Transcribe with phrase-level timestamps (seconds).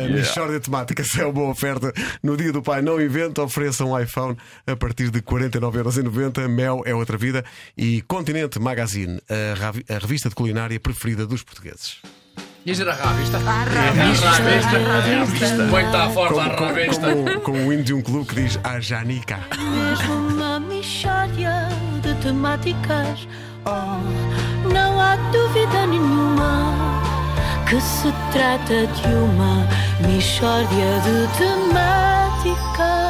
[0.00, 1.92] A Michórdia Temática é uma boa oferta.
[2.22, 4.34] No dia do pai, não inventa, ofereça um iPhone
[4.66, 6.48] a partir de 49,90€.
[6.48, 7.44] Mel é outra vida.
[7.76, 11.98] E Continente Magazine, a, a revista de culinária preferida dos portugues.
[12.64, 13.38] Ias ir à revista?
[13.38, 14.30] À revista.
[14.30, 15.68] revista.
[15.70, 17.14] Põe está forte Como, à como, revista.
[17.14, 19.40] como, como o hino de um clube que diz a Janica.
[19.58, 21.68] Mesmo uma mixória
[22.02, 23.26] de temáticas.
[23.66, 27.00] Oh, não há dúvida nenhuma
[27.68, 29.66] que se trata de uma
[30.06, 33.00] mixória de temáticas.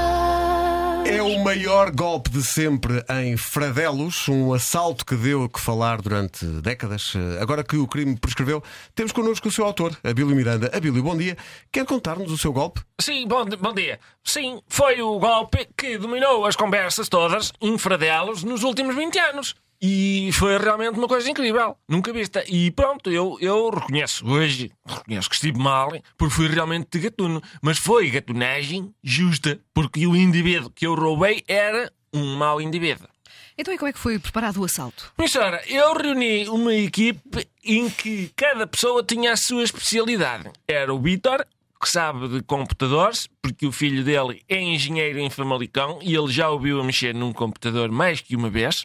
[1.07, 6.45] É o maior golpe de sempre em Fradelos, um assalto que deu que falar durante
[6.45, 7.15] décadas.
[7.41, 8.63] Agora que o crime prescreveu,
[8.95, 10.71] temos connosco o seu autor, Abílio Miranda.
[10.73, 11.37] Abílio, bom dia.
[11.73, 12.81] Quer contar-nos o seu golpe?
[13.01, 13.99] Sim, bom, bom dia.
[14.23, 19.57] Sim, foi o golpe que dominou as conversas todas em Fradelos nos últimos 20 anos.
[19.83, 22.45] E foi realmente uma coisa incrível, nunca vista.
[22.47, 27.43] E pronto, eu, eu reconheço hoje, reconheço que estive mal, porque fui realmente de gatuno.
[27.63, 33.09] Mas foi gatunagem justa, porque o indivíduo que eu roubei era um mau indivíduo.
[33.57, 35.13] Então e como é que foi preparado o assalto?
[35.27, 40.51] Senhora, eu reuni uma equipe em que cada pessoa tinha a sua especialidade.
[40.69, 41.47] Era o Vítor,
[41.81, 46.51] que sabe de computadores, porque o filho dele é engenheiro em Famalicão e ele já
[46.51, 48.85] ouviu a mexer num computador mais que uma vez.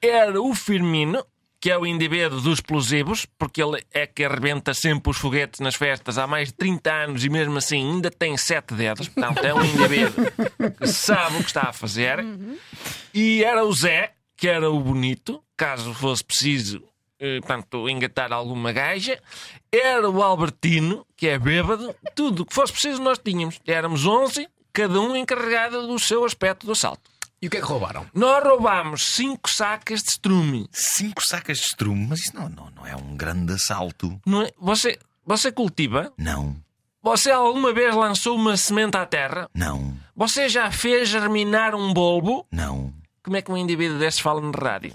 [0.00, 1.24] Era o Firmino,
[1.60, 5.74] que é o indivíduo dos explosivos, porque ele é que arrebenta sempre os foguetes nas
[5.74, 9.08] festas há mais de 30 anos e mesmo assim ainda tem sete dedos.
[9.08, 10.24] Portanto, é um indivíduo
[10.78, 12.24] que sabe o que está a fazer.
[13.12, 16.82] E era o Zé, que era o bonito, caso fosse preciso,
[17.18, 19.20] eh, portanto, engatar alguma gaja.
[19.72, 21.94] Era o Albertino, que é bêbado.
[22.14, 23.60] Tudo o que fosse preciso nós tínhamos.
[23.66, 27.17] Éramos 11, cada um encarregado do seu aspecto do assalto.
[27.40, 28.04] E o que é que roubaram?
[28.12, 30.68] Nós roubámos cinco sacas de estrume.
[30.72, 34.20] Cinco sacas de estrume, mas isso não, não, não é um grande assalto.
[34.26, 34.50] Não é?
[34.58, 36.12] Você, você cultiva?
[36.18, 36.56] Não,
[37.02, 39.48] Você alguma vez lançou uma semente à terra?
[39.54, 42.44] não, Você já fez germinar um bulbo?
[42.50, 42.92] não.
[43.28, 44.94] Como é que um indivíduo desse fala na rádio?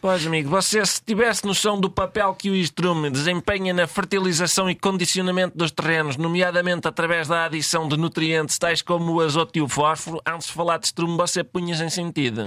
[0.00, 4.74] Pois, amigo, você se tivesse noção do papel que o estrume desempenha na fertilização e
[4.74, 9.68] condicionamento dos terrenos, nomeadamente através da adição de nutrientes tais como o azoto e o
[9.68, 12.46] fósforo, antes de falar de estrume, você punha sem sentido.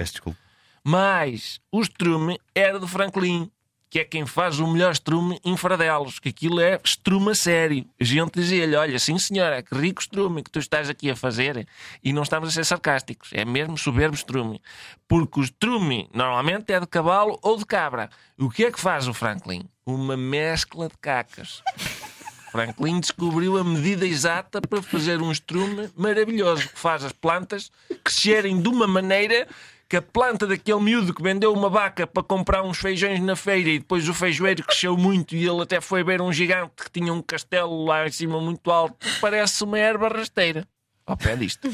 [0.84, 3.52] Mas o estrume era do Franklin,
[3.90, 7.86] que é quem faz o melhor estrume em Fradelos, que aquilo é estrume a sério.
[8.00, 11.68] A gente dizia-lhe: Olha, sim senhora, que rico estrume que tu estás aqui a fazer.
[12.04, 14.62] E não estamos a ser sarcásticos, é mesmo soberbo estrume.
[15.08, 18.10] Porque o estrume normalmente é de cavalo ou de cabra.
[18.38, 19.68] O que é que faz o Franklin?
[19.86, 21.64] Uma mescla de cacas.
[22.52, 27.72] Franklin descobriu a medida exata para fazer um estrume maravilhoso que faz as plantas
[28.04, 29.48] crescerem de uma maneira
[29.90, 33.70] que a planta daquele miúdo que vendeu uma vaca para comprar uns feijões na feira
[33.70, 37.14] e depois o feijoeiro cresceu muito e ele até foi ver um gigante que tinha
[37.14, 40.68] um castelo lá em cima muito alto, parece uma erva rasteira.
[41.08, 41.70] Ao pé disto.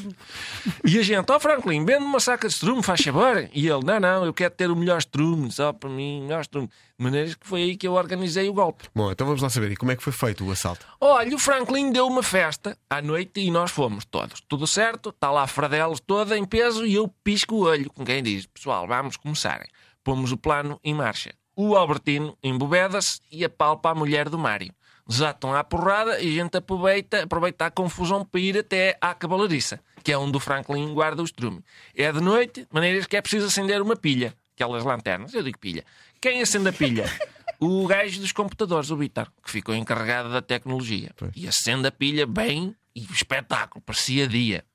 [0.85, 3.49] E a gente, ó Franklin, vende uma saca de estrume, faz favor.
[3.51, 6.41] E ele, não, não, eu quero ter o melhor estrume, só para mim, o melhor
[6.41, 6.67] estrume.
[6.67, 8.87] De maneira que foi aí que eu organizei o golpe.
[8.93, 9.71] Bom, então vamos lá saber.
[9.71, 10.85] E como é que foi feito o assalto?
[11.01, 14.39] Olha, o Franklin deu uma festa à noite e nós fomos todos.
[14.47, 18.05] Tudo certo, está lá a Fradelos toda em peso e eu pisco o olho com
[18.05, 19.65] quem diz: Pessoal, vamos começar.
[20.03, 21.33] Pomos o plano em marcha.
[21.55, 24.71] O Albertino embobeda-se e apalpa a mulher do Mário.
[25.07, 29.79] Desatam à porrada e a gente aproveita, aproveita a confusão para ir até à cavalariça,
[30.03, 31.61] que é onde o Franklin guarda o estrume.
[31.95, 34.33] É de noite, de maneiras que é preciso acender uma pilha.
[34.55, 35.83] Aquelas lanternas, eu digo pilha.
[36.21, 37.05] Quem acende a pilha?
[37.59, 41.11] O gajo dos computadores, o Vitor, que ficou encarregado da tecnologia.
[41.33, 44.65] E acende a pilha bem e espetáculo, parecia dia.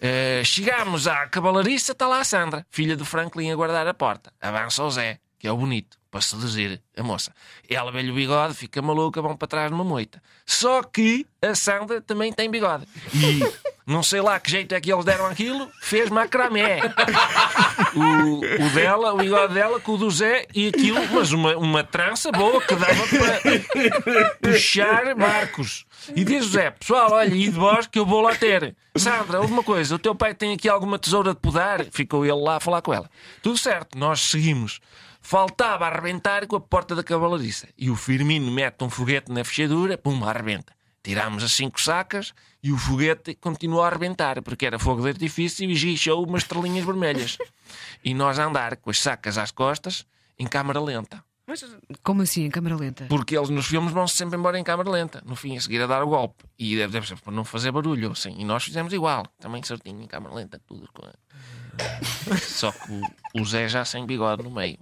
[0.00, 4.32] Eh, chegámos à cavalariça, está lá a Sandra, filha do Franklin, a guardar a porta.
[4.40, 7.34] Avança o Zé, que é o bonito, para seduzir a moça.
[7.68, 10.22] Ela vê-lhe o bigode, fica maluca, vão para trás numa moita.
[10.46, 12.86] Só que a Sandra também tem bigode.
[13.12, 13.40] E
[13.86, 16.80] não sei lá que jeito é que eles deram aquilo, fez macramé.
[17.94, 21.84] O, o dela, o bigode dela com o do Zé e aquilo, mas uma, uma
[21.84, 25.86] trança boa que dava para puxar barcos.
[26.14, 28.74] E diz o Zé, pessoal, olha, e de vós que eu vou lá ter.
[28.96, 31.84] Sandra, alguma coisa, o teu pai tem aqui alguma tesoura de podar?
[31.92, 33.08] Ficou ele lá a falar com ela.
[33.42, 34.80] Tudo certo, nós seguimos.
[35.20, 37.68] Faltava arrebentar com a porta da cavalariça.
[37.78, 40.72] E o Firmino mete um foguete na fechadura, pum, arrebenta.
[41.04, 45.70] Tirámos as cinco sacas e o foguete continuou a arrebentar, porque era fogo de artifício
[45.70, 47.36] e guichou umas estrelinhas vermelhas.
[48.02, 50.06] E nós a andar com as sacas às costas,
[50.38, 51.22] em câmara lenta.
[51.46, 51.62] Mas
[52.02, 53.04] como assim, em câmara lenta?
[53.06, 55.86] Porque eles nos filmes vão-se sempre embora em câmara lenta, no fim, a seguir a
[55.86, 56.42] dar o golpe.
[56.58, 58.34] E deve, deve ser para não fazer barulho, assim.
[58.38, 60.88] E nós fizemos igual, também certinho, em câmara lenta, tudo.
[62.40, 64.78] Só que o, o Zé já sem bigode no meio.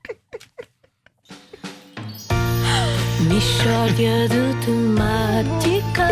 [3.22, 6.10] Mixória de temáticas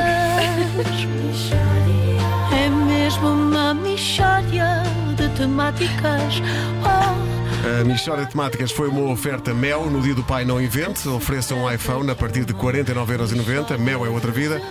[2.52, 4.82] É mesmo uma mistória
[5.16, 6.40] de temáticas.
[6.84, 9.90] Oh, A Michória de Temáticas foi uma oferta Mel.
[9.90, 11.08] No dia do pai não invente.
[11.08, 13.76] Ofereça um iPhone a partir de 49,90€.
[13.78, 14.62] Mel é outra vida.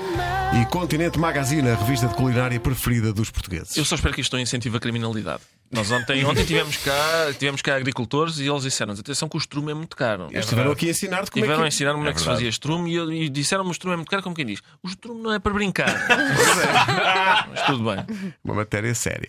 [0.60, 3.76] E Continente Magazine, a revista de culinária preferida dos portugueses.
[3.78, 5.42] Eu só espero que isto não incentive a criminalidade.
[5.72, 9.72] Nós ontem, ontem tivemos, cá, tivemos cá agricultores e eles disseram-nos: atenção que o estrume
[9.72, 10.28] é muito caro.
[10.32, 11.76] Eles estiveram aqui a ensinar-te como Tiveram a é que...
[11.76, 14.10] ensinar-me como é que se fazia estrume e, eu- e disseram-me o estrume é muito
[14.10, 15.94] caro, como quem diz: o estrume não é para brincar.
[17.50, 18.34] Mas tudo bem.
[18.44, 19.28] Uma matéria séria.